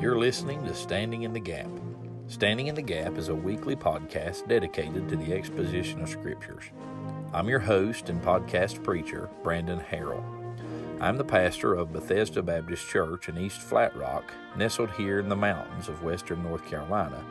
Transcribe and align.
You're 0.00 0.18
listening 0.18 0.64
to 0.64 0.74
Standing 0.74 1.24
in 1.24 1.34
the 1.34 1.40
Gap. 1.40 1.68
Standing 2.26 2.68
in 2.68 2.74
the 2.74 2.80
Gap 2.80 3.18
is 3.18 3.28
a 3.28 3.34
weekly 3.34 3.76
podcast 3.76 4.48
dedicated 4.48 5.10
to 5.10 5.16
the 5.16 5.34
exposition 5.34 6.00
of 6.00 6.08
Scriptures. 6.08 6.64
I'm 7.34 7.50
your 7.50 7.58
host 7.58 8.08
and 8.08 8.22
podcast 8.22 8.82
preacher, 8.82 9.28
Brandon 9.42 9.78
Harrell. 9.78 10.24
I'm 11.02 11.18
the 11.18 11.24
pastor 11.24 11.74
of 11.74 11.92
Bethesda 11.92 12.42
Baptist 12.42 12.88
Church 12.88 13.28
in 13.28 13.36
East 13.36 13.60
Flat 13.60 13.94
Rock, 13.94 14.32
nestled 14.56 14.90
here 14.92 15.20
in 15.20 15.28
the 15.28 15.36
mountains 15.36 15.90
of 15.90 16.02
western 16.02 16.42
North 16.42 16.64
Carolina, 16.64 17.22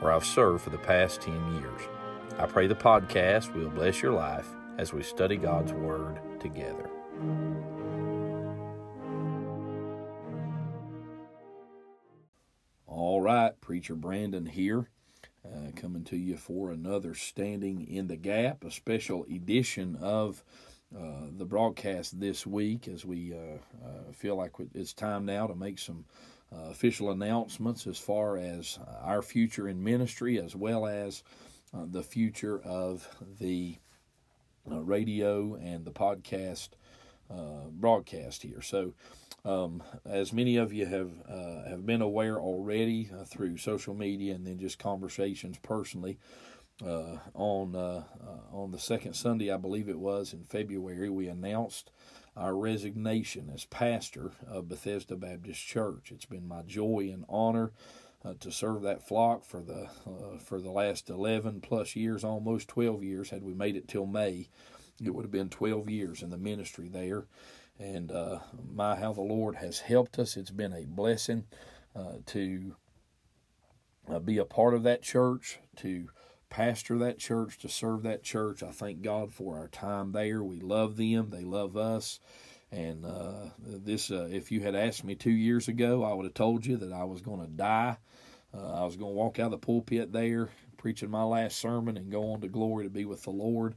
where 0.00 0.10
I've 0.10 0.24
served 0.24 0.64
for 0.64 0.70
the 0.70 0.78
past 0.78 1.20
10 1.20 1.56
years. 1.56 1.82
I 2.38 2.46
pray 2.46 2.66
the 2.66 2.74
podcast 2.74 3.54
will 3.54 3.68
bless 3.68 4.00
your 4.00 4.12
life 4.12 4.48
as 4.78 4.94
we 4.94 5.02
study 5.02 5.36
God's 5.36 5.74
Word 5.74 6.18
together. 6.40 6.88
Right, 13.24 13.58
Preacher 13.62 13.94
Brandon 13.94 14.44
here, 14.44 14.90
uh, 15.46 15.70
coming 15.74 16.04
to 16.04 16.16
you 16.16 16.36
for 16.36 16.70
another 16.70 17.14
Standing 17.14 17.80
in 17.88 18.06
the 18.06 18.18
Gap, 18.18 18.62
a 18.62 18.70
special 18.70 19.24
edition 19.24 19.96
of 19.96 20.44
uh, 20.94 21.28
the 21.34 21.46
broadcast 21.46 22.20
this 22.20 22.46
week 22.46 22.86
as 22.86 23.06
we 23.06 23.32
uh, 23.32 23.56
uh 23.82 24.12
feel 24.12 24.36
like 24.36 24.52
it's 24.74 24.92
time 24.92 25.24
now 25.24 25.46
to 25.46 25.54
make 25.54 25.78
some 25.78 26.04
uh, 26.52 26.68
official 26.70 27.10
announcements 27.10 27.86
as 27.86 27.98
far 27.98 28.36
as 28.36 28.78
our 29.00 29.22
future 29.22 29.68
in 29.68 29.82
ministry 29.82 30.38
as 30.38 30.54
well 30.54 30.86
as 30.86 31.22
the 31.72 32.02
future 32.02 32.60
of 32.60 33.08
the 33.40 33.78
radio 34.66 35.54
and 35.54 35.86
the 35.86 35.90
podcast 35.90 36.68
broadcast 37.70 38.42
here. 38.42 38.62
So, 38.62 38.94
um, 39.44 39.82
as 40.06 40.32
many 40.32 40.56
of 40.56 40.72
you 40.72 40.86
have 40.86 41.10
uh, 41.28 41.68
have 41.68 41.84
been 41.84 42.02
aware 42.02 42.38
already 42.40 43.10
uh, 43.12 43.24
through 43.24 43.58
social 43.58 43.94
media 43.94 44.34
and 44.34 44.46
then 44.46 44.58
just 44.58 44.78
conversations 44.78 45.58
personally, 45.62 46.18
uh, 46.84 47.18
on 47.34 47.76
uh, 47.76 48.04
uh, 48.26 48.56
on 48.56 48.70
the 48.70 48.78
second 48.78 49.14
Sunday, 49.14 49.50
I 49.50 49.56
believe 49.58 49.88
it 49.88 49.98
was 49.98 50.32
in 50.32 50.44
February, 50.44 51.10
we 51.10 51.28
announced 51.28 51.90
our 52.36 52.56
resignation 52.56 53.50
as 53.54 53.64
pastor 53.66 54.32
of 54.48 54.68
Bethesda 54.68 55.16
Baptist 55.16 55.64
Church. 55.64 56.10
It's 56.10 56.24
been 56.24 56.48
my 56.48 56.62
joy 56.62 57.10
and 57.12 57.24
honor 57.28 57.70
uh, 58.24 58.34
to 58.40 58.50
serve 58.50 58.82
that 58.82 59.06
flock 59.06 59.44
for 59.44 59.60
the 59.60 59.88
for 60.44 60.60
the 60.60 60.72
last 60.72 61.10
eleven 61.10 61.60
plus 61.60 61.94
years, 61.94 62.24
almost 62.24 62.68
twelve 62.68 63.04
years. 63.04 63.30
Had 63.30 63.42
we 63.42 63.54
made 63.54 63.76
it 63.76 63.86
till 63.86 64.06
May, 64.06 64.48
it 65.02 65.14
would 65.14 65.24
have 65.24 65.32
been 65.32 65.48
twelve 65.48 65.88
years 65.88 66.22
in 66.22 66.30
the 66.30 66.38
ministry 66.38 66.88
there 66.88 67.26
and 67.78 68.12
uh, 68.12 68.38
my 68.72 68.96
how 68.96 69.12
the 69.12 69.20
Lord 69.20 69.56
has 69.56 69.80
helped 69.80 70.18
us. 70.18 70.36
It's 70.36 70.50
been 70.50 70.72
a 70.72 70.86
blessing 70.86 71.44
uh, 71.94 72.18
to 72.26 72.76
uh, 74.08 74.18
be 74.18 74.38
a 74.38 74.44
part 74.44 74.74
of 74.74 74.82
that 74.84 75.02
church, 75.02 75.58
to 75.76 76.08
pastor 76.50 76.98
that 76.98 77.18
church, 77.18 77.58
to 77.58 77.68
serve 77.68 78.02
that 78.02 78.22
church. 78.22 78.62
I 78.62 78.70
thank 78.70 79.02
God 79.02 79.32
for 79.32 79.58
our 79.58 79.68
time 79.68 80.12
there. 80.12 80.42
We 80.42 80.60
love 80.60 80.96
them; 80.96 81.30
they 81.30 81.44
love 81.44 81.76
us. 81.76 82.20
And 82.70 83.04
uh, 83.04 83.50
this, 83.64 84.10
uh, 84.10 84.28
if 84.32 84.50
you 84.50 84.60
had 84.60 84.74
asked 84.74 85.04
me 85.04 85.14
two 85.14 85.30
years 85.30 85.68
ago, 85.68 86.02
I 86.02 86.12
would 86.12 86.24
have 86.24 86.34
told 86.34 86.66
you 86.66 86.76
that 86.78 86.92
I 86.92 87.04
was 87.04 87.20
going 87.20 87.40
to 87.40 87.46
die. 87.46 87.98
Uh, 88.52 88.82
I 88.82 88.84
was 88.84 88.96
going 88.96 89.12
to 89.12 89.16
walk 89.16 89.38
out 89.38 89.46
of 89.46 89.50
the 89.52 89.58
pulpit 89.58 90.12
there, 90.12 90.48
preaching 90.76 91.10
my 91.10 91.22
last 91.22 91.58
sermon, 91.58 91.96
and 91.96 92.10
go 92.10 92.32
on 92.32 92.40
to 92.40 92.48
glory 92.48 92.84
to 92.84 92.90
be 92.90 93.04
with 93.04 93.22
the 93.22 93.30
Lord. 93.30 93.76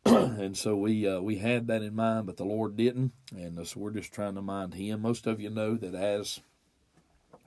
and 0.04 0.56
so 0.56 0.76
we 0.76 1.06
uh, 1.06 1.20
we 1.20 1.36
had 1.36 1.66
that 1.66 1.82
in 1.82 1.94
mind, 1.94 2.26
but 2.26 2.36
the 2.36 2.44
Lord 2.44 2.76
didn't, 2.76 3.12
and 3.36 3.66
so 3.66 3.80
we're 3.80 3.90
just 3.90 4.12
trying 4.12 4.34
to 4.34 4.42
mind 4.42 4.74
Him. 4.74 5.02
Most 5.02 5.26
of 5.26 5.40
you 5.40 5.50
know 5.50 5.74
that 5.76 5.94
as 5.94 6.40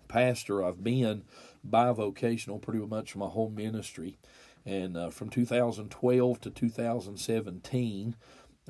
pastor, 0.07 0.63
I've 0.63 0.84
been 0.84 1.23
bivocational 1.67 2.62
pretty 2.62 2.79
much 2.85 3.16
my 3.16 3.28
whole 3.28 3.50
ministry, 3.50 4.17
and 4.66 4.97
uh, 4.97 5.09
from 5.09 5.29
2012 5.29 6.41
to 6.41 6.50
2017, 6.50 8.16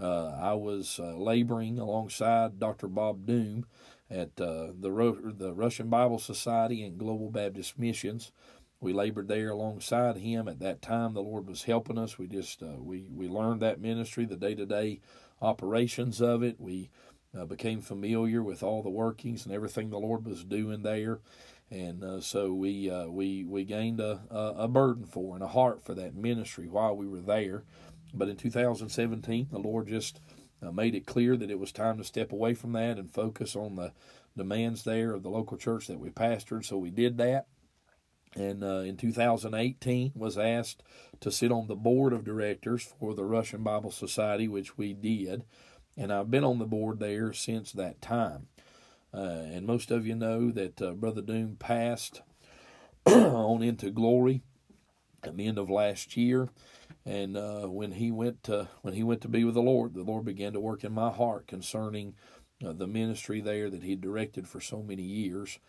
uh, 0.02 0.38
I 0.40 0.54
was 0.54 1.00
uh, 1.00 1.18
laboring 1.18 1.80
alongside 1.80 2.60
Dr. 2.60 2.88
Bob 2.88 3.26
Doom 3.26 3.66
at 4.10 4.40
uh, 4.40 4.68
the 4.80 4.92
Ro- 4.92 5.32
the 5.38 5.54
Russian 5.54 5.90
Bible 5.90 6.20
Society 6.20 6.84
and 6.84 6.98
Global 6.98 7.30
Baptist 7.30 7.80
Missions 7.80 8.32
we 8.82 8.94
labored 8.94 9.28
there 9.28 9.52
alongside 9.52 10.18
him 10.18 10.48
at 10.48 10.60
that 10.60 10.82
time. 10.82 11.14
The 11.14 11.22
Lord 11.22 11.48
was 11.48 11.64
helping 11.64 12.00
us. 12.00 12.18
We 12.18 12.28
just 12.28 12.64
uh, 12.64 12.78
we 12.80 13.06
we 13.14 13.30
learned 13.30 13.62
that 13.62 13.80
ministry, 13.80 14.26
the 14.26 14.36
day 14.36 14.56
to 14.56 14.66
day 14.66 15.00
operations 15.40 16.20
of 16.20 16.42
it. 16.42 16.60
We 16.60 16.90
uh, 17.38 17.46
became 17.46 17.82
familiar 17.82 18.42
with 18.42 18.64
all 18.64 18.82
the 18.82 18.90
workings 18.90 19.46
and 19.46 19.54
everything 19.54 19.92
the 19.92 20.00
Lord 20.00 20.26
was 20.26 20.44
doing 20.44 20.82
there, 20.82 21.20
and 21.70 22.04
uh, 22.04 22.22
so 22.22 22.54
we 22.54 22.90
uh, 22.90 23.06
we 23.06 23.46
we 23.46 23.64
gained 23.64 24.00
a, 24.00 24.22
a 24.32 24.68
burden 24.68 25.06
for 25.06 25.36
and 25.36 25.44
a 25.44 25.48
heart 25.48 25.84
for 25.86 25.94
that 25.94 26.16
ministry 26.16 26.68
while 26.68 26.98
we 26.98 27.08
were 27.08 27.22
there. 27.22 27.64
But 28.14 28.30
in 28.30 28.36
2017, 28.36 29.50
the 29.52 29.60
Lord 29.60 29.88
just 29.88 30.20
uh, 30.62 30.72
made 30.72 30.96
it 30.96 31.06
clear 31.06 31.38
that 31.38 31.52
it 31.52 31.60
was 31.60 31.72
time 31.72 31.98
to 32.00 32.04
step 32.04 32.32
away 32.32 32.56
from 32.56 32.74
that 32.74 32.98
and 32.98 33.10
focus 33.10 33.56
on 33.56 33.76
the 33.76 33.94
demands 34.36 34.84
there 34.84 35.14
of 35.14 35.22
the 35.22 35.30
local 35.30 35.56
church 35.56 35.86
that 35.88 36.00
we 36.00 36.10
pastored. 36.10 36.66
So 36.66 36.78
we 36.78 36.90
did 36.90 37.18
that 37.20 37.46
and 38.36 38.64
uh, 38.64 38.80
in 38.80 38.98
2018 38.98 40.14
was 40.16 40.38
asked 40.38 40.84
to 41.20 41.32
sit 41.32 41.52
on 41.52 41.68
the 41.68 41.76
board 41.76 42.14
of 42.14 42.24
directors 42.24 42.84
for 43.00 43.14
the 43.14 43.26
Russian 43.26 43.64
Bible 43.64 43.92
Society, 43.92 44.48
which 44.48 44.78
we 44.78 44.94
did, 44.94 45.44
and 45.98 46.12
I've 46.12 46.32
been 46.32 46.44
on 46.44 46.60
the 46.60 46.66
board 46.66 47.00
there 47.00 47.34
since 47.34 47.72
that 47.74 48.02
time. 48.02 48.48
Uh, 49.14 49.44
and 49.52 49.66
most 49.66 49.92
of 49.92 50.08
you 50.08 50.16
know 50.16 50.52
that 50.52 50.82
uh, 50.82 50.92
Brother 50.92 51.22
Doom 51.22 51.58
passed 51.60 52.22
on 53.06 53.62
into 53.62 53.90
glory 53.90 54.42
at 55.24 55.36
the 55.36 55.48
end 55.48 55.58
of 55.58 55.70
last 55.70 56.16
year, 56.16 56.50
and 57.06 57.36
uh, 57.36 57.68
when 57.68 57.94
he 57.94 58.10
went 58.12 58.44
to 58.44 58.70
when 58.82 58.94
he 58.94 59.04
went 59.04 59.22
to 59.22 59.28
be 59.28 59.44
with 59.44 59.56
the 59.56 59.62
Lord, 59.62 59.94
the 59.94 60.04
Lord 60.04 60.24
began 60.24 60.54
to 60.54 60.60
work 60.60 60.84
in 60.86 60.94
my 60.94 61.12
heart 61.12 61.48
concerning 61.48 62.16
uh, 62.66 62.72
the 62.72 62.88
ministry 62.88 63.42
there 63.42 63.70
that 63.70 63.84
he 63.84 63.96
directed 63.96 64.48
for 64.48 64.62
so 64.62 64.82
many 64.82 65.04
years 65.04 65.60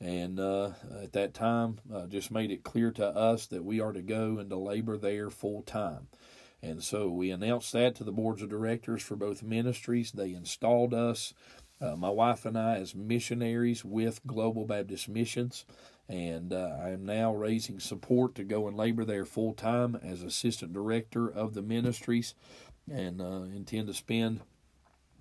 and 0.00 0.38
uh, 0.38 0.70
at 1.02 1.12
that 1.12 1.34
time 1.34 1.78
uh, 1.92 2.06
just 2.06 2.30
made 2.30 2.50
it 2.50 2.62
clear 2.62 2.90
to 2.92 3.06
us 3.06 3.46
that 3.46 3.64
we 3.64 3.80
are 3.80 3.92
to 3.92 4.02
go 4.02 4.38
and 4.38 4.48
to 4.50 4.56
labor 4.56 4.96
there 4.96 5.30
full 5.30 5.62
time. 5.62 6.08
And 6.62 6.82
so 6.82 7.08
we 7.08 7.30
announced 7.30 7.72
that 7.72 7.94
to 7.96 8.04
the 8.04 8.12
boards 8.12 8.42
of 8.42 8.48
directors 8.48 9.02
for 9.02 9.16
both 9.16 9.42
ministries. 9.42 10.12
They 10.12 10.32
installed 10.32 10.92
us, 10.92 11.32
uh, 11.80 11.94
my 11.96 12.10
wife 12.10 12.44
and 12.44 12.58
I, 12.58 12.76
as 12.76 12.94
missionaries 12.94 13.84
with 13.84 14.26
Global 14.26 14.64
Baptist 14.64 15.08
Missions. 15.08 15.64
And 16.08 16.52
uh, 16.52 16.78
I 16.82 16.90
am 16.90 17.04
now 17.04 17.34
raising 17.34 17.80
support 17.80 18.34
to 18.36 18.44
go 18.44 18.66
and 18.66 18.76
labor 18.76 19.04
there 19.04 19.24
full 19.24 19.52
time 19.52 19.94
as 20.02 20.22
assistant 20.22 20.72
director 20.72 21.28
of 21.28 21.54
the 21.54 21.62
ministries 21.62 22.34
and 22.90 23.20
uh, 23.20 23.42
intend 23.54 23.88
to 23.88 23.94
spend 23.94 24.40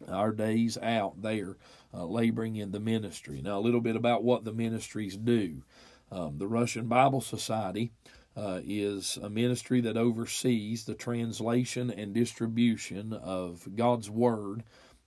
our 0.08 0.32
days 0.32 0.78
out 0.78 1.22
there 1.22 1.58
uh, 1.98 2.06
laboring 2.06 2.56
in 2.56 2.72
the 2.72 2.80
ministry. 2.80 3.42
Now, 3.42 3.58
a 3.58 3.62
little 3.62 3.82
bit 3.82 3.96
about 3.96 4.24
what 4.24 4.44
the 4.44 4.54
ministries 4.54 5.18
do. 5.18 5.64
Um, 6.12 6.38
the 6.38 6.48
Russian 6.48 6.88
Bible 6.88 7.22
Society 7.22 7.92
uh, 8.36 8.62
is 8.64 9.18
a 9.22 9.30
ministry 9.30 9.82
that 9.82 9.98
oversees 9.98 10.86
the 10.86 10.94
translation 10.94 11.90
and 11.90 12.14
distribution 12.14 13.14
of 13.14 13.68
God's 13.76 14.10
Word 14.10 14.64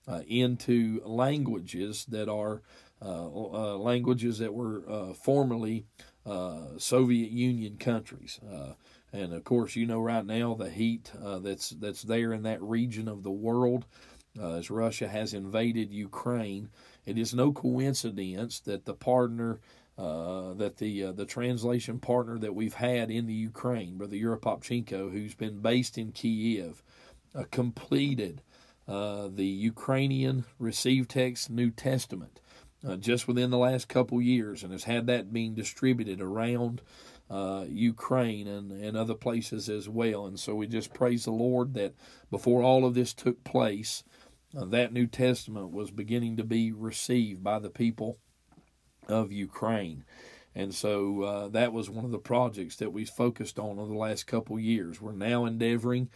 uh, 0.08 0.22
into 0.26 1.00
languages 1.04 2.04
that 2.06 2.28
are 2.28 2.62
uh, 3.02 3.26
uh, 3.26 3.76
languages 3.78 4.38
that 4.38 4.52
were 4.52 4.82
uh, 4.88 5.14
formerly 5.14 5.86
Soviet 6.76 7.30
Union 7.30 7.76
countries. 7.76 8.40
and 9.12 9.32
of 9.32 9.42
course, 9.44 9.74
you 9.74 9.86
know 9.86 10.00
right 10.00 10.24
now 10.24 10.54
the 10.54 10.70
heat 10.70 11.10
that's 11.40 11.70
that's 11.70 12.02
there 12.02 12.32
in 12.32 12.42
that 12.42 12.62
region 12.62 13.08
of 13.08 13.22
the 13.22 13.30
world 13.30 13.86
uh, 14.38 14.54
as 14.54 14.70
Russia 14.70 15.08
has 15.08 15.34
invaded 15.34 15.92
Ukraine. 15.92 16.70
It 17.04 17.18
is 17.18 17.34
no 17.34 17.52
coincidence 17.52 18.60
that 18.60 18.84
the 18.84 18.94
partner, 18.94 19.60
uh, 19.98 20.54
that 20.54 20.76
the 20.76 21.04
uh, 21.04 21.12
the 21.12 21.26
translation 21.26 21.98
partner 21.98 22.38
that 22.38 22.54
we've 22.54 22.74
had 22.74 23.10
in 23.10 23.26
the 23.26 23.34
Ukraine, 23.34 23.96
Brother 23.98 24.16
Yuropopchenko, 24.16 25.12
who's 25.12 25.34
been 25.34 25.60
based 25.60 25.98
in 25.98 26.12
Kiev, 26.12 26.82
uh, 27.34 27.44
completed 27.50 28.42
uh, 28.86 29.28
the 29.32 29.46
Ukrainian 29.46 30.44
received 30.58 31.10
text 31.10 31.50
New 31.50 31.70
Testament 31.70 32.40
uh, 32.86 32.96
just 32.96 33.28
within 33.28 33.50
the 33.50 33.58
last 33.58 33.88
couple 33.88 34.20
years, 34.20 34.62
and 34.62 34.72
has 34.72 34.84
had 34.84 35.06
that 35.06 35.32
being 35.32 35.54
distributed 35.54 36.20
around. 36.20 36.82
Uh, 37.28 37.64
Ukraine 37.68 38.48
and, 38.48 38.72
and 38.72 38.96
other 38.96 39.14
places 39.14 39.68
as 39.68 39.88
well. 39.88 40.26
And 40.26 40.36
so 40.36 40.56
we 40.56 40.66
just 40.66 40.92
praise 40.92 41.26
the 41.26 41.30
Lord 41.30 41.74
that 41.74 41.94
before 42.28 42.60
all 42.64 42.84
of 42.84 42.94
this 42.94 43.14
took 43.14 43.44
place, 43.44 44.02
that 44.52 44.92
New 44.92 45.06
Testament 45.06 45.70
was 45.70 45.90
beginning 45.90 46.36
to 46.36 46.44
be 46.44 46.72
received 46.72 47.42
by 47.42 47.58
the 47.58 47.70
people 47.70 48.18
of 49.08 49.32
Ukraine. 49.32 50.04
And 50.54 50.74
so 50.74 51.22
uh, 51.22 51.48
that 51.48 51.72
was 51.72 51.88
one 51.88 52.04
of 52.04 52.10
the 52.10 52.18
projects 52.18 52.76
that 52.76 52.92
we 52.92 53.04
focused 53.04 53.58
on 53.58 53.78
over 53.78 53.92
the 53.92 53.98
last 53.98 54.26
couple 54.26 54.58
years. 54.58 55.00
We're 55.00 55.12
now 55.12 55.44
endeavoring 55.44 56.10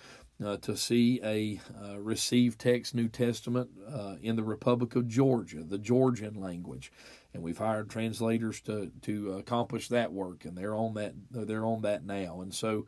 uh, 0.44 0.56
to 0.58 0.76
see 0.76 1.20
a 1.22 1.60
uh, 1.80 2.00
received 2.00 2.58
text 2.58 2.94
New 2.94 3.08
Testament 3.08 3.70
uh, 3.88 4.16
in 4.20 4.34
the 4.34 4.42
Republic 4.42 4.96
of 4.96 5.06
Georgia, 5.06 5.62
the 5.62 5.78
Georgian 5.78 6.34
language. 6.34 6.90
and 7.32 7.42
we've 7.42 7.58
hired 7.58 7.90
translators 7.90 8.60
to 8.62 8.90
to 9.02 9.32
accomplish 9.32 9.88
that 9.88 10.12
work, 10.12 10.44
and 10.44 10.56
they're 10.56 10.74
on 10.74 10.94
that 10.94 11.14
they're 11.30 11.66
on 11.66 11.82
that 11.82 12.04
now, 12.04 12.40
and 12.40 12.54
so 12.54 12.86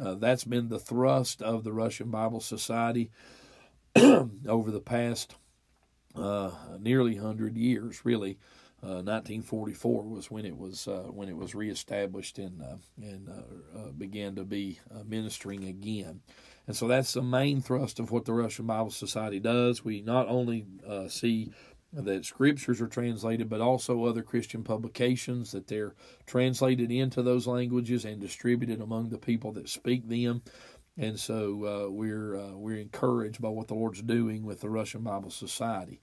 uh, 0.00 0.14
that's 0.14 0.44
been 0.44 0.68
the 0.68 0.78
thrust 0.78 1.42
of 1.42 1.64
the 1.64 1.72
Russian 1.72 2.10
Bible 2.10 2.40
Society 2.40 3.10
over 4.48 4.70
the 4.70 4.80
past 4.80 5.34
uh, 6.16 6.50
nearly 6.80 7.16
hundred 7.16 7.56
years, 7.56 8.04
really. 8.04 8.38
1944 8.80 10.00
uh, 10.00 10.04
was 10.04 10.30
when 10.30 10.44
it 10.44 10.58
was 10.58 10.86
uh, 10.86 11.04
when 11.10 11.28
it 11.30 11.36
was 11.36 11.54
reestablished 11.54 12.38
and 12.38 12.60
uh, 12.60 12.76
and 13.00 13.98
began 13.98 14.34
to 14.34 14.44
be 14.44 14.78
ministering 15.06 15.64
again. 15.64 16.20
And 16.66 16.76
so 16.76 16.86
that's 16.86 17.14
the 17.14 17.22
main 17.22 17.62
thrust 17.62 17.98
of 17.98 18.10
what 18.10 18.26
the 18.26 18.34
Russian 18.34 18.66
Bible 18.66 18.90
Society 18.90 19.40
does. 19.40 19.84
We 19.84 20.02
not 20.02 20.28
only 20.28 20.66
see 21.08 21.52
that 21.92 22.24
scriptures 22.24 22.80
are 22.80 22.88
translated, 22.88 23.48
but 23.48 23.60
also 23.60 24.04
other 24.04 24.22
Christian 24.22 24.64
publications 24.64 25.52
that 25.52 25.68
they're 25.68 25.94
translated 26.26 26.90
into 26.90 27.22
those 27.22 27.46
languages 27.46 28.04
and 28.04 28.20
distributed 28.20 28.80
among 28.80 29.10
the 29.10 29.18
people 29.18 29.52
that 29.52 29.68
speak 29.68 30.08
them. 30.08 30.42
And 30.96 31.18
so 31.18 31.86
uh, 31.86 31.90
we're 31.90 32.36
uh, 32.36 32.52
we're 32.52 32.78
encouraged 32.78 33.42
by 33.42 33.48
what 33.48 33.68
the 33.68 33.74
Lord's 33.74 34.02
doing 34.02 34.44
with 34.44 34.60
the 34.60 34.70
Russian 34.70 35.02
Bible 35.02 35.30
Society. 35.30 36.00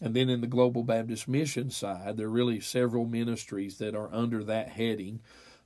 And 0.00 0.16
then 0.16 0.28
in 0.28 0.40
the 0.40 0.48
Global 0.48 0.82
Baptist 0.82 1.28
Mission 1.28 1.70
side, 1.70 2.16
there 2.16 2.26
are 2.26 2.30
really 2.30 2.58
several 2.58 3.06
ministries 3.06 3.78
that 3.78 3.94
are 3.94 4.12
under 4.12 4.42
that 4.44 4.70
heading. 4.70 5.20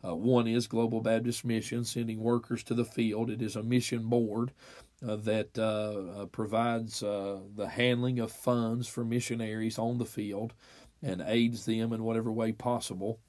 Uh, 0.07 0.15
one 0.15 0.47
is 0.47 0.67
Global 0.67 1.01
Baptist 1.01 1.45
Mission, 1.45 1.85
sending 1.85 2.21
workers 2.21 2.63
to 2.65 2.75
the 2.75 2.85
field. 2.85 3.31
It 3.31 3.41
is 3.41 3.57
a 3.57 3.63
mission 3.63 4.09
board 4.09 4.53
uh, 5.07 5.17
that 5.17 5.59
uh, 5.59 6.23
uh 6.23 6.27
provides 6.27 7.03
uh, 7.03 7.39
the 7.55 7.69
handling 7.69 8.19
of 8.19 8.31
funds 8.31 8.87
for 8.87 9.05
missionaries 9.05 9.79
on 9.79 9.99
the 9.99 10.05
field 10.05 10.53
and 11.03 11.23
aids 11.27 11.65
them 11.65 11.93
in 11.93 12.05
whatever 12.05 12.31
way 12.31 12.53
possible. 12.53 13.21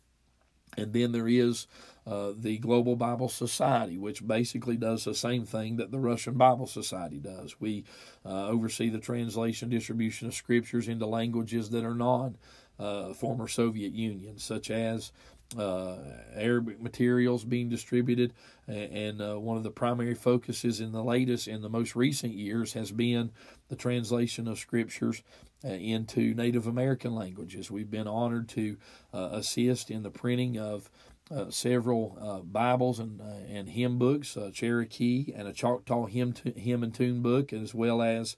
And 0.78 0.92
then 0.92 1.14
there 1.14 1.28
is 1.28 1.68
uh, 2.07 2.31
the 2.38 2.57
Global 2.59 2.95
Bible 2.95 3.27
Society, 3.27 3.98
which 3.98 4.25
basically 4.25 4.77
does 4.77 5.04
the 5.04 5.13
same 5.13 5.45
thing 5.45 5.75
that 5.75 5.92
the 5.92 6.00
Russian 6.00 6.36
Bible 6.36 6.65
Society 6.65 7.18
does. 7.18 7.59
We 7.59 7.83
uh, 8.25 8.48
oversee 8.48 8.88
the 8.89 9.00
translation, 9.00 9.69
distribution 9.69 10.30
of 10.30 10.33
scriptures 10.33 10.88
into 10.88 11.06
languages 11.06 11.69
that 11.71 11.83
are 11.83 11.94
non 11.94 12.38
uh, 12.80 13.13
former 13.13 13.50
Soviet 13.50 13.92
Union, 13.92 14.39
such 14.39 14.71
as 14.71 15.12
uh, 15.57 15.98
Arabic 16.33 16.81
materials 16.81 17.44
being 17.44 17.68
distributed, 17.68 18.33
and 18.68 19.21
uh, 19.21 19.36
one 19.36 19.57
of 19.57 19.63
the 19.63 19.71
primary 19.71 20.15
focuses 20.15 20.80
in 20.80 20.94
the 20.94 21.03
latest, 21.03 21.50
in 21.50 21.62
the 21.62 21.69
most 21.69 21.94
recent 21.94 22.33
years, 22.33 22.71
has 22.71 22.92
been 22.92 23.31
the 23.68 23.75
translation 23.75 24.48
of 24.48 24.60
scriptures 24.60 25.24
into 25.63 26.33
Native 26.36 26.68
American 26.68 27.15
languages. 27.15 27.71
We've 27.71 27.89
been 27.89 28.07
honored 28.07 28.48
to 28.50 28.77
assist 29.12 29.89
in 29.89 30.03
the 30.03 30.12
printing 30.12 30.57
of 30.60 30.89
uh, 31.29 31.50
several 31.50 32.18
uh, 32.21 32.39
Bibles 32.39 33.00
and 33.00 33.21
and 33.50 33.69
hymn 33.69 33.97
books, 33.97 34.38
Cherokee 34.53 35.33
and 35.35 35.47
a 35.47 35.53
Choctaw 35.53 36.06
hymn 36.06 36.33
hymn 36.56 36.83
and 36.83 36.94
tune 36.94 37.21
book, 37.21 37.53
as 37.53 37.74
well 37.74 38.01
as 38.01 38.35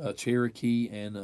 a 0.00 0.12
Cherokee 0.12 0.88
and 0.88 1.16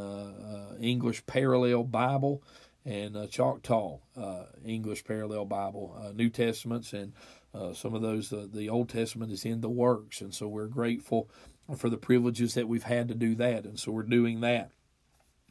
English 0.81 1.25
Parallel 1.27 1.85
Bible 1.85 2.43
and 2.87 3.17
uh, 3.17 3.27
Choctaw 3.27 3.99
uh, 4.17 4.45
English 4.65 5.05
Parallel 5.05 5.45
Bible, 5.45 6.01
uh, 6.01 6.13
New 6.13 6.31
Testaments, 6.31 6.93
and 6.93 7.13
uh, 7.53 7.73
some 7.73 7.95
of 7.95 8.01
those, 8.01 8.33
uh, 8.33 8.47
the 8.51 8.69
Old 8.69 8.89
Testament 8.89 9.33
is 9.33 9.45
in 9.45 9.61
the 9.61 9.69
works. 9.69 10.21
And 10.21 10.33
so 10.33 10.47
we're 10.47 10.69
grateful 10.69 11.29
for 11.77 11.91
the 11.91 11.97
privileges 11.97 12.55
that 12.55 12.69
we've 12.69 12.85
had 12.85 13.09
to 13.09 13.15
do 13.15 13.35
that. 13.35 13.65
And 13.65 13.79
so 13.79 13.91
we're 13.91 14.05
doing 14.05 14.41
that. 14.41 14.71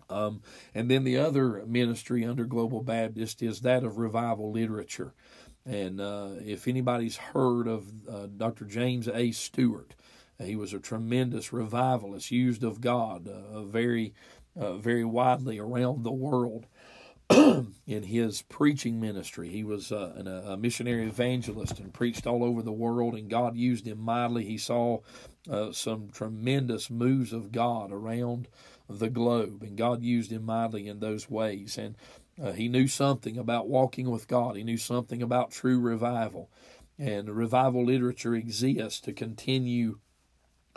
Um, 0.10 0.42
and 0.74 0.90
then 0.90 1.04
the 1.04 1.18
other 1.18 1.63
ministry 1.66 2.25
under 2.25 2.46
Global 2.46 2.81
Baptist 2.81 3.42
is 3.42 3.62
that 3.62 3.84
of 3.84 3.98
revival 3.98 4.52
literature. 4.52 5.13
And 5.66 6.00
uh, 6.00 6.30
if 6.46 6.68
anybody's 6.68 7.18
heard 7.18 7.68
of 7.68 8.38
Dr. 8.38 8.66
James 8.66 9.07
A. 9.07 9.31
Stewart, 9.31 9.96
he 10.40 10.56
was 10.56 10.74
a 10.74 10.80
tremendous 10.80 11.52
revivalist, 11.52 12.30
used 12.30 12.63
of 12.63 12.81
God, 12.81 13.28
very, 13.66 14.13
very 14.56 15.04
widely 15.04 15.57
around 15.57 16.04
the 16.04 16.12
world. 16.12 16.68
in 17.88 18.04
his 18.04 18.44
preaching 18.44 19.00
ministry. 19.00 19.50
He 19.50 19.63
was 19.63 19.92
uh, 19.92 20.13
an, 20.16 20.28
a 20.28 20.56
missionary 20.58 21.08
evangelist 21.08 21.80
and 21.80 21.92
preached 21.92 22.28
all 22.28 22.44
over 22.44 22.62
the 22.62 22.72
world, 22.72 23.16
and 23.16 23.30
God 23.30 23.56
used 23.56 23.88
him 23.88 24.00
mightily. 24.00 24.46
He 24.46 24.60
saw 24.60 25.00
uh, 25.50 25.72
some 25.72 26.10
tremendous 26.10 26.92
moves 26.92 27.34
of 27.34 27.51
God 27.51 27.92
around 27.92 28.48
the 28.90 29.10
globe, 29.10 29.64
and 29.64 29.78
God 29.78 30.04
used 30.04 30.32
him 30.32 30.46
mightily 30.46 30.88
in 30.88 31.00
those 31.00 31.30
ways. 31.30 31.78
And 31.78 31.96
uh, 32.42 32.52
he 32.52 32.68
knew 32.68 32.88
something 32.88 33.38
about 33.38 33.68
walking 33.68 34.10
with 34.10 34.28
God, 34.28 34.56
he 34.56 34.64
knew 34.64 34.78
something 34.78 35.22
about 35.22 35.52
true 35.52 35.80
revival. 35.80 36.50
And 36.98 37.30
revival 37.30 37.86
literature 37.86 38.36
exists 38.36 39.02
to 39.02 39.14
continue 39.14 40.00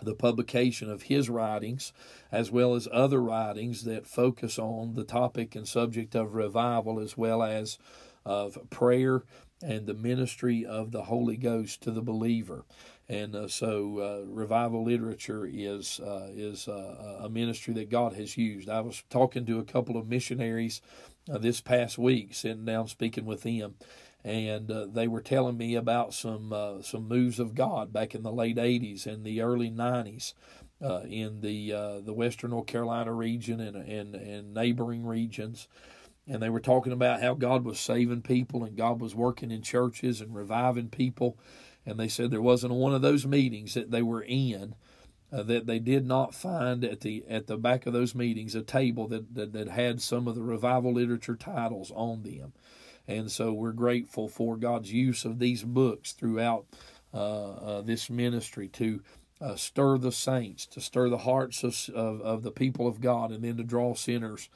the 0.03 0.15
publication 0.15 0.91
of 0.91 1.03
his 1.03 1.29
writings, 1.29 1.93
as 2.31 2.51
well 2.51 2.75
as 2.75 2.89
other 2.93 3.21
writings 3.21 3.85
that 3.85 4.07
focus 4.07 4.59
on 4.59 4.95
the 4.95 5.05
topic 5.05 5.55
and 5.55 5.67
subject 5.67 6.15
of 6.15 6.35
revival, 6.35 7.01
as 7.01 7.17
well 7.17 7.43
as 7.43 7.79
of 8.25 8.59
prayer 8.71 9.25
and 9.63 9.87
the 9.87 9.95
ministry 9.95 10.65
of 10.65 10.93
the 10.93 11.05
Holy 11.05 11.37
Ghost 11.37 11.83
to 11.83 11.91
the 11.91 12.03
believer. 12.03 12.65
And 13.09 13.35
uh, 13.35 13.49
so, 13.49 13.99
uh, 14.01 14.31
revival 14.31 14.85
literature 14.85 15.49
is 15.51 15.99
uh, 16.01 16.29
is 16.35 16.69
uh, 16.69 17.21
a 17.23 17.31
ministry 17.31 17.73
that 17.75 17.89
God 17.89 18.13
has 18.15 18.37
used. 18.37 18.69
I 18.69 18.81
was 18.81 19.03
talking 19.09 19.47
to 19.47 19.59
a 19.59 19.65
couple 19.65 19.97
of 19.97 20.09
missionaries 20.09 20.83
uh, 21.31 21.39
this 21.39 21.63
past 21.63 21.97
week, 21.97 22.35
sitting 22.35 22.67
down 22.67 22.87
speaking 22.87 23.25
with 23.25 23.45
them, 23.45 23.77
and 24.25 24.71
uh, 24.71 24.87
they 24.93 25.09
were 25.09 25.23
telling 25.23 25.57
me 25.57 25.75
about 25.75 26.13
some 26.13 26.53
some 26.83 27.09
moves 27.09 27.39
of 27.39 27.55
God 27.55 27.95
back 27.95 28.15
in 28.15 28.23
the 28.23 28.33
late 28.33 28.57
'80s 28.57 29.07
and 29.07 29.25
the 29.25 29.41
early 29.41 29.71
'90s 29.71 30.35
uh, 30.85 31.01
in 31.09 31.41
the 31.41 32.03
the 32.05 32.13
Western 32.13 32.51
North 32.51 32.67
Carolina 32.67 33.15
region 33.15 33.59
and, 33.59 33.77
and 33.77 34.17
and 34.17 34.53
neighboring 34.53 35.07
regions, 35.07 35.67
and 36.27 36.43
they 36.43 36.51
were 36.51 36.61
talking 36.61 36.93
about 36.93 37.23
how 37.23 37.33
God 37.33 37.65
was 37.65 37.81
saving 37.81 38.21
people 38.21 38.65
and 38.65 38.77
God 38.77 39.01
was 39.01 39.15
working 39.15 39.51
in 39.51 39.63
churches 39.63 40.21
and 40.21 40.35
reviving 40.35 40.91
people, 40.91 41.39
and 41.89 41.99
they 41.99 42.09
said 42.09 42.31
there 42.31 42.43
wasn't 42.43 42.75
one 42.75 42.95
of 42.95 43.03
those 43.03 43.27
meetings 43.27 43.75
that 43.75 43.91
they 43.91 44.03
were 44.03 44.23
in. 44.23 44.75
Uh, 45.31 45.43
that 45.43 45.67
they 45.67 45.79
did 45.79 46.07
not 46.07 46.35
find 46.35 46.83
at 46.87 47.01
the 47.01 47.23
at 47.29 47.49
the 47.49 47.59
back 47.59 47.85
of 47.85 47.93
those 47.93 48.15
meetings 48.15 48.55
a 48.55 48.63
table 48.63 49.07
that, 49.07 49.35
that, 49.35 49.53
that 49.53 49.69
had 49.69 50.01
some 50.01 50.27
of 50.27 50.35
the 50.35 50.43
revival 50.43 50.95
literature 50.95 51.37
titles 51.37 51.93
on 51.95 52.23
them. 52.23 52.55
And 53.07 53.31
so 53.31 53.53
we're 53.53 53.73
grateful 53.73 54.29
for 54.29 54.57
God's 54.57 54.91
use 54.91 55.27
of 55.27 55.39
these 55.39 55.65
books 55.65 56.13
throughout 56.13 56.65
uh, 57.13 57.51
uh, 57.51 57.81
this 57.83 58.09
ministry 58.09 58.69
to 58.69 59.03
uh, 59.41 59.55
stir 59.55 59.99
the 59.99 60.13
saints, 60.13 60.67
to 60.67 60.81
stir 60.81 61.09
the 61.09 61.19
hearts 61.19 61.63
of, 61.63 61.95
of, 61.95 62.21
of, 62.23 62.43
the 62.43 62.51
people 62.51 62.87
of 62.87 63.01
God, 63.01 63.31
and 63.31 63.45
then 63.45 63.57
to 63.57 63.65
draw 63.65 63.95
sinners 63.95 64.49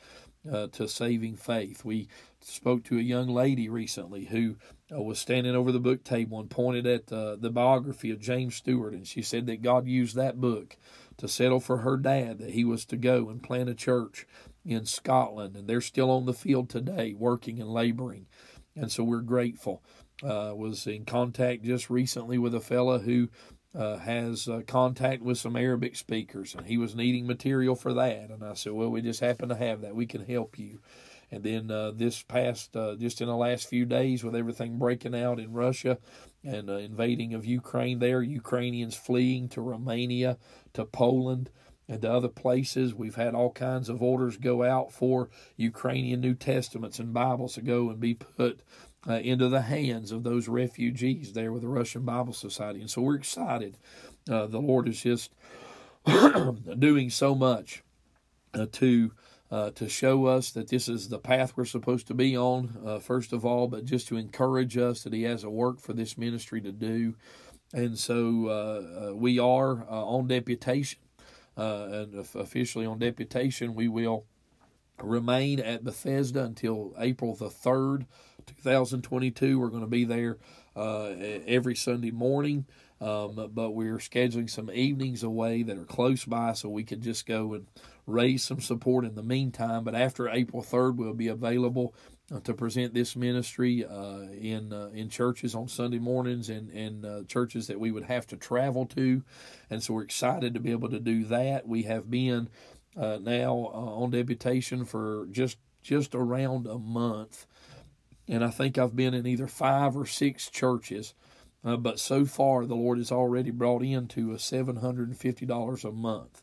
uh, 0.50 0.66
to 0.68 0.88
saving 0.88 1.37
faith. 1.37 1.84
We 1.84 2.08
spoke 2.40 2.84
to 2.84 2.99
a 2.99 3.02
young 3.02 3.28
lady 3.28 3.68
recently 3.68 4.25
who 4.26 4.56
uh, 4.90 5.00
was 5.00 5.18
standing 5.18 5.54
over 5.54 5.70
the 5.70 5.80
book 5.80 6.04
table 6.04 6.40
and 6.40 6.50
pointed 6.50 6.87
at 6.87 7.12
uh, 7.12 7.37
the 7.37 7.50
biography 7.50 8.11
of 8.11 8.20
James 8.20 8.56
Stewart, 8.56 8.92
and 8.92 9.06
she 9.06 9.22
said 9.22 9.46
that 9.46 9.62
God 9.62 9.87
used 9.87 10.16
that 10.16 10.40
book 10.40 10.76
to 11.18 11.28
settle 11.28 11.61
for 11.61 11.78
her 11.78 11.96
dad 11.96 12.38
that 12.38 12.50
he 12.50 12.64
was 12.64 12.84
to 12.87 12.96
go 12.96 13.28
and 13.28 13.42
plant 13.42 13.68
a 13.68 13.75
church 13.75 14.26
in 14.64 14.87
Scotland, 14.87 15.56
and 15.56 15.68
they're 15.68 15.80
still 15.80 16.11
on 16.11 16.26
the 16.26 16.34
field 16.34 16.68
today, 16.68 17.14
working 17.14 17.61
and 17.61 17.70
laboring, 17.70 18.26
and 18.75 18.90
so 18.90 19.04
we're 19.04 19.20
grateful. 19.20 19.82
Uh, 20.22 20.52
was 20.54 20.87
in 20.87 21.04
contact 21.04 21.64
just 21.64 21.90
recently 21.90 22.38
with 22.38 22.54
a 22.54 22.61
fella 22.61 23.00
who 23.00 23.28
uh, 23.74 23.98
has 23.98 24.48
uh, 24.48 24.62
contact 24.66 25.22
with 25.22 25.38
some 25.38 25.56
Arabic 25.56 25.96
speakers, 25.96 26.54
and 26.54 26.66
he 26.66 26.76
was 26.76 26.94
needing 26.94 27.26
material 27.26 27.74
for 27.74 27.94
that. 27.94 28.30
And 28.30 28.44
I 28.44 28.54
said, 28.54 28.72
"Well, 28.72 28.90
we 28.90 29.02
just 29.02 29.20
happen 29.20 29.48
to 29.48 29.56
have 29.56 29.80
that. 29.80 29.96
We 29.96 30.06
can 30.06 30.24
help 30.24 30.58
you." 30.58 30.80
And 31.30 31.42
then 31.42 31.70
uh, 31.70 31.92
this 31.92 32.22
past, 32.22 32.76
uh, 32.76 32.94
just 32.96 33.22
in 33.22 33.26
the 33.26 33.36
last 33.36 33.66
few 33.66 33.86
days, 33.86 34.22
with 34.22 34.36
everything 34.36 34.78
breaking 34.78 35.14
out 35.14 35.40
in 35.40 35.52
Russia 35.52 35.98
and 36.44 36.68
uh, 36.68 36.74
invading 36.74 37.32
of 37.32 37.46
Ukraine, 37.46 38.00
there 38.00 38.22
Ukrainians 38.22 38.94
fleeing 38.94 39.48
to 39.50 39.62
Romania, 39.62 40.36
to 40.74 40.84
Poland, 40.84 41.48
and 41.88 42.02
to 42.02 42.12
other 42.12 42.28
places. 42.28 42.94
We've 42.94 43.14
had 43.14 43.34
all 43.34 43.52
kinds 43.52 43.88
of 43.88 44.02
orders 44.02 44.36
go 44.36 44.62
out 44.62 44.92
for 44.92 45.30
Ukrainian 45.56 46.20
New 46.20 46.34
Testaments 46.34 46.98
and 46.98 47.14
Bibles 47.14 47.54
to 47.54 47.62
go 47.62 47.88
and 47.88 47.98
be 47.98 48.12
put 48.12 48.60
uh, 49.09 49.14
into 49.14 49.49
the 49.49 49.62
hands 49.62 50.12
of 50.12 50.23
those 50.23 50.49
refugees 50.49 51.32
there 51.32 51.52
with 51.52 51.62
the 51.62 51.68
Russian 51.68 52.02
Bible 52.02 52.32
Society. 52.32 52.80
And 52.80 52.90
so 52.90 53.02
we're 53.02 53.16
excited. 53.16 53.78
Uh, 54.30 54.47
the 54.47 54.61
Lord 54.61 54.88
is 54.88 55.02
just 55.02 55.35
doing 56.78 57.11
so 57.11 57.35
much 57.35 57.82
uh, 58.54 58.66
to. 58.73 59.12
Uh, 59.50 59.71
to 59.71 59.87
show 59.87 60.25
us 60.25 60.50
that 60.52 60.68
this 60.68 60.88
is 60.88 61.11
the 61.11 61.18
path 61.18 61.52
we're 61.54 61.66
supposed 61.66 62.06
to 62.06 62.14
be 62.14 62.35
on, 62.35 62.75
uh, 62.87 62.99
first 62.99 63.35
of 63.35 63.44
all, 63.44 63.68
but 63.68 63.85
just 63.85 64.09
to 64.09 64.16
encourage 64.16 64.78
us 64.78 65.02
that 65.02 65.12
He 65.12 65.25
has 65.25 65.44
a 65.44 65.50
work 65.50 65.78
for 65.78 65.92
this 65.92 66.16
ministry 66.16 66.59
to 66.62 66.73
do. 66.73 67.16
And 67.75 67.99
so 67.99 68.47
uh, 68.47 69.14
we 69.14 69.38
are 69.38 69.85
on 69.90 70.26
deputation 70.26 71.00
and 71.54 72.14
officially 72.35 72.87
on 72.87 72.99
deputation, 72.99 73.75
we 73.75 73.88
will 73.88 74.25
remain 75.02 75.61
at 75.61 75.85
Bethesda 75.85 76.44
until 76.44 76.94
April 76.99 77.35
the 77.35 77.49
3rd, 77.49 78.06
2022. 78.52 79.59
We're 79.59 79.68
going 79.68 79.82
to 79.82 79.87
be 79.87 80.04
there 80.04 80.38
uh, 80.76 81.14
every 81.47 81.75
Sunday 81.75 82.11
morning. 82.11 82.66
Um, 83.00 83.50
but 83.52 83.73
we're 83.73 83.99
scheduling 83.99 84.49
some 84.49 84.71
evenings 84.71 85.25
away 85.25 85.64
that 85.64 85.76
are 85.76 85.85
close 85.85 86.25
by 86.25 86.52
so 86.52 86.68
we 86.68 86.85
can 86.85 87.02
just 87.02 87.26
go 87.26 87.54
and 87.54 87.66
raise 88.06 88.44
some 88.44 88.61
support 88.61 89.04
in 89.04 89.16
the 89.16 89.25
meantime. 89.25 89.82
But 89.82 89.97
after 89.97 90.28
April 90.28 90.62
3rd, 90.62 90.97
we'll 90.97 91.12
be 91.12 91.26
available 91.26 91.97
uh, 92.32 92.40
to 92.40 92.54
present 92.54 92.94
this 92.94 93.16
ministry 93.16 93.85
uh, 93.85 94.21
in 94.40 94.73
uh, 94.73 94.90
in 94.94 95.09
churches 95.09 95.54
on 95.54 95.68
Sunday 95.68 95.99
mornings 95.99 96.49
and 96.49 96.71
and 96.71 97.04
uh, 97.04 97.23
churches 97.25 97.66
that 97.66 97.80
we 97.80 97.90
would 97.90 98.04
have 98.04 98.26
to 98.28 98.37
travel 98.37 98.87
to, 98.87 99.23
and 99.68 99.82
so 99.82 99.94
we're 99.94 100.02
excited 100.02 100.54
to 100.54 100.61
be 100.61 100.71
able 100.71 100.88
to 100.88 101.00
do 101.00 101.25
that. 101.25 101.66
We 101.66 101.82
have 101.82 102.11
been 102.11 102.49
uh, 102.97 103.18
now 103.21 103.71
uh, 103.75 104.02
on 104.02 104.11
deputation 104.11 104.85
for 104.85 105.26
just 105.30 105.59
just 105.82 106.14
around 106.14 106.66
a 106.66 106.78
month, 106.78 107.47
and 108.28 108.44
I 108.44 108.50
think 108.50 108.78
I've 108.78 108.96
been 108.96 109.14
in 109.14 109.26
either 109.26 109.46
five 109.46 109.96
or 109.96 110.06
six 110.06 110.50
churches. 110.50 111.14
but 111.76 112.00
so 112.00 112.24
far, 112.24 112.66
the 112.66 112.74
Lord 112.74 112.98
has 112.98 113.12
already 113.12 113.50
brought 113.50 113.82
and 113.82 115.16
fifty 115.16 115.46
dollars 115.46 115.84
a 115.84 115.92
month, 115.92 116.42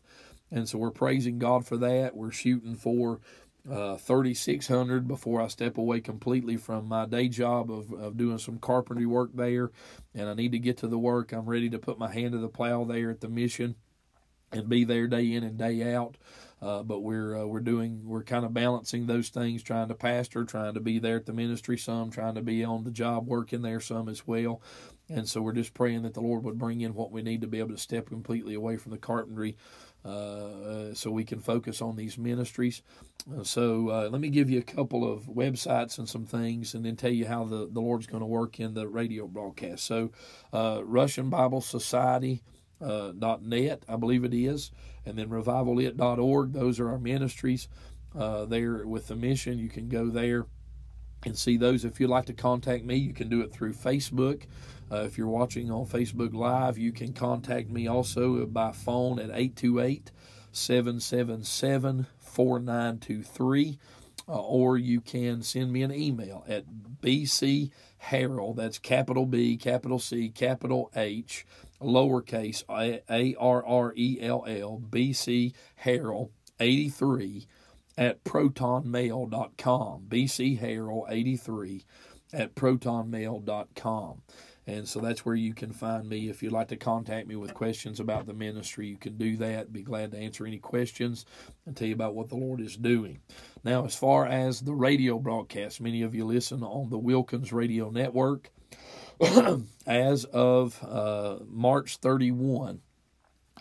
and 0.50 0.68
so 0.68 0.78
we're 0.78 0.90
praising 0.90 1.38
God 1.38 1.66
for 1.66 1.76
that. 1.78 2.16
We're 2.16 2.32
shooting 2.32 2.76
for 2.76 3.20
uh, 3.70 3.96
3600 3.96 5.06
before 5.06 5.40
I 5.40 5.48
step 5.48 5.76
away 5.76 6.00
completely 6.00 6.56
from 6.56 6.88
my 6.88 7.06
day 7.06 7.28
job 7.28 7.70
of, 7.70 7.92
of 7.92 8.16
doing 8.16 8.38
some 8.38 8.58
carpentry 8.58 9.06
work 9.06 9.30
there. 9.34 9.70
And 10.14 10.28
I 10.28 10.34
need 10.34 10.52
to 10.52 10.58
get 10.58 10.78
to 10.78 10.88
the 10.88 10.98
work. 10.98 11.32
I'm 11.32 11.46
ready 11.46 11.68
to 11.70 11.78
put 11.78 11.98
my 11.98 12.12
hand 12.12 12.32
to 12.32 12.38
the 12.38 12.48
plow 12.48 12.84
there 12.84 13.10
at 13.10 13.20
the 13.20 13.28
mission 13.28 13.76
and 14.52 14.68
be 14.68 14.84
there 14.84 15.06
day 15.06 15.32
in 15.32 15.44
and 15.44 15.58
day 15.58 15.94
out. 15.94 16.16
Uh, 16.62 16.82
but 16.82 17.00
we're 17.00 17.38
uh, 17.38 17.46
we're 17.46 17.60
doing 17.60 18.02
we're 18.04 18.22
kind 18.22 18.44
of 18.44 18.52
balancing 18.52 19.06
those 19.06 19.30
things, 19.30 19.62
trying 19.62 19.88
to 19.88 19.94
pastor, 19.94 20.44
trying 20.44 20.74
to 20.74 20.80
be 20.80 20.98
there 20.98 21.16
at 21.16 21.26
the 21.26 21.32
ministry 21.32 21.78
some, 21.78 22.10
trying 22.10 22.34
to 22.34 22.42
be 22.42 22.62
on 22.62 22.84
the 22.84 22.90
job 22.90 23.26
working 23.26 23.62
there 23.62 23.80
some 23.80 24.08
as 24.08 24.26
well. 24.26 24.60
And 25.08 25.28
so 25.28 25.40
we're 25.40 25.52
just 25.52 25.74
praying 25.74 26.02
that 26.02 26.14
the 26.14 26.20
Lord 26.20 26.44
would 26.44 26.58
bring 26.58 26.82
in 26.82 26.94
what 26.94 27.10
we 27.10 27.22
need 27.22 27.40
to 27.40 27.48
be 27.48 27.58
able 27.58 27.70
to 27.70 27.78
step 27.78 28.08
completely 28.08 28.54
away 28.54 28.76
from 28.76 28.92
the 28.92 28.98
carpentry 28.98 29.56
uh, 30.04 30.94
so 30.94 31.10
we 31.10 31.24
can 31.24 31.40
focus 31.40 31.82
on 31.82 31.96
these 31.96 32.16
ministries. 32.16 32.82
Uh, 33.30 33.42
so 33.42 33.88
uh, 33.90 34.08
let 34.10 34.20
me 34.20 34.28
give 34.28 34.48
you 34.48 34.58
a 34.58 34.62
couple 34.62 35.10
of 35.10 35.24
websites 35.24 35.98
and 35.98 36.08
some 36.08 36.24
things, 36.24 36.74
and 36.74 36.84
then 36.84 36.96
tell 36.96 37.10
you 37.10 37.26
how 37.26 37.44
the, 37.44 37.68
the 37.70 37.80
Lord's 37.80 38.06
going 38.06 38.22
to 38.22 38.26
work 38.26 38.60
in 38.60 38.74
the 38.74 38.86
radio 38.86 39.26
broadcast. 39.26 39.84
So 39.84 40.10
uh, 40.52 40.82
Russian 40.84 41.28
Bible 41.30 41.60
Society. 41.60 42.42
Uh, 42.80 43.12
.net, 43.42 43.84
I 43.88 43.96
believe 43.96 44.24
it 44.24 44.32
is, 44.32 44.70
and 45.04 45.18
then 45.18 45.28
revivalit.org. 45.28 46.52
Those 46.52 46.80
are 46.80 46.88
our 46.88 46.98
ministries 46.98 47.68
uh, 48.18 48.46
there 48.46 48.86
with 48.86 49.08
the 49.08 49.16
mission. 49.16 49.58
You 49.58 49.68
can 49.68 49.88
go 49.88 50.08
there 50.08 50.46
and 51.24 51.36
see 51.36 51.56
those. 51.56 51.84
If 51.84 52.00
you'd 52.00 52.10
like 52.10 52.26
to 52.26 52.32
contact 52.32 52.84
me, 52.84 52.96
you 52.96 53.12
can 53.12 53.28
do 53.28 53.40
it 53.42 53.52
through 53.52 53.74
Facebook. 53.74 54.44
Uh, 54.90 55.04
if 55.04 55.16
you're 55.16 55.28
watching 55.28 55.70
on 55.70 55.86
Facebook 55.86 56.34
Live, 56.34 56.78
you 56.78 56.92
can 56.92 57.12
contact 57.12 57.70
me 57.70 57.86
also 57.86 58.44
by 58.46 58.72
phone 58.72 59.18
at 59.18 59.30
828 59.30 60.10
777 60.52 62.06
4923. 62.18 63.78
Uh, 64.28 64.40
or 64.42 64.78
you 64.78 65.00
can 65.00 65.42
send 65.42 65.72
me 65.72 65.82
an 65.82 65.92
email 65.92 66.44
at 66.46 66.64
bc 67.02 67.70
harrell 68.04 68.54
that's 68.54 68.78
capital 68.78 69.26
b 69.26 69.56
capital 69.56 69.98
c 69.98 70.28
capital 70.28 70.88
h 70.94 71.44
lowercase 71.80 72.62
a 72.68 73.34
r 73.36 73.64
r 73.64 73.92
e 73.96 74.18
l 74.20 74.44
l 74.46 74.82
bc 74.90 75.52
harrell 75.84 76.30
83 76.58 77.46
at 77.96 78.22
protonmail.com 78.24 80.04
bc 80.08 80.60
harrell 80.60 81.04
83 81.08 81.84
at 82.32 82.54
protonmail.com 82.54 84.22
and 84.70 84.88
so 84.88 85.00
that's 85.00 85.24
where 85.24 85.34
you 85.34 85.52
can 85.52 85.72
find 85.72 86.08
me. 86.08 86.28
If 86.28 86.42
you'd 86.42 86.52
like 86.52 86.68
to 86.68 86.76
contact 86.76 87.26
me 87.26 87.34
with 87.34 87.54
questions 87.54 87.98
about 87.98 88.26
the 88.26 88.34
ministry, 88.34 88.86
you 88.86 88.96
can 88.96 89.16
do 89.16 89.36
that. 89.38 89.72
Be 89.72 89.82
glad 89.82 90.12
to 90.12 90.18
answer 90.18 90.46
any 90.46 90.58
questions 90.58 91.26
and 91.66 91.76
tell 91.76 91.88
you 91.88 91.94
about 91.94 92.14
what 92.14 92.28
the 92.28 92.36
Lord 92.36 92.60
is 92.60 92.76
doing. 92.76 93.20
Now, 93.64 93.84
as 93.84 93.96
far 93.96 94.26
as 94.26 94.60
the 94.60 94.74
radio 94.74 95.18
broadcast, 95.18 95.80
many 95.80 96.02
of 96.02 96.14
you 96.14 96.24
listen 96.24 96.62
on 96.62 96.90
the 96.90 96.98
Wilkins 96.98 97.52
Radio 97.52 97.90
Network. 97.90 98.52
as 99.86 100.24
of 100.24 100.82
uh, 100.82 101.36
March 101.46 101.96
31, 101.98 102.80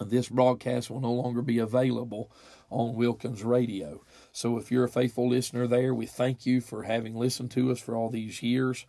this 0.05 0.29
broadcast 0.29 0.89
will 0.89 1.01
no 1.01 1.11
longer 1.11 1.41
be 1.41 1.59
available 1.59 2.31
on 2.69 2.95
Wilkins 2.95 3.43
Radio. 3.43 4.03
So 4.31 4.57
if 4.57 4.71
you're 4.71 4.85
a 4.85 4.89
faithful 4.89 5.29
listener 5.29 5.67
there, 5.67 5.93
we 5.93 6.05
thank 6.05 6.45
you 6.45 6.61
for 6.61 6.83
having 6.83 7.15
listened 7.15 7.51
to 7.51 7.71
us 7.71 7.79
for 7.79 7.95
all 7.95 8.09
these 8.09 8.41
years 8.41 8.85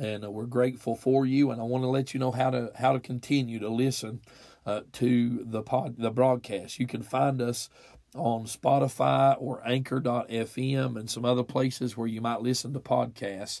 and 0.00 0.24
uh, 0.24 0.30
we're 0.30 0.46
grateful 0.46 0.96
for 0.96 1.26
you. 1.26 1.50
And 1.50 1.60
I 1.60 1.64
want 1.64 1.84
to 1.84 1.88
let 1.88 2.14
you 2.14 2.20
know 2.20 2.30
how 2.32 2.50
to 2.50 2.72
how 2.76 2.92
to 2.92 3.00
continue 3.00 3.58
to 3.60 3.68
listen 3.68 4.20
uh, 4.66 4.82
to 4.94 5.44
the 5.44 5.62
pod 5.62 5.96
the 5.98 6.10
broadcast. 6.10 6.78
You 6.78 6.86
can 6.86 7.02
find 7.02 7.40
us 7.40 7.68
on 8.14 8.44
Spotify 8.44 9.36
or 9.40 9.60
Anchor.fm 9.66 10.96
and 10.96 11.10
some 11.10 11.24
other 11.24 11.42
places 11.42 11.96
where 11.96 12.06
you 12.06 12.20
might 12.20 12.40
listen 12.42 12.72
to 12.72 12.80
podcasts 12.80 13.60